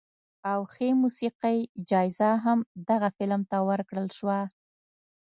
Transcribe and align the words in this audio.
او 0.51 0.59
ښې 0.73 0.89
موسیقۍ 1.01 1.57
جایزه 1.89 2.31
هم 2.45 2.59
دغه 2.89 3.09
فلم 3.17 3.41
ته 3.51 3.57
ورکړل 3.69 4.07
شوه. 4.17 4.39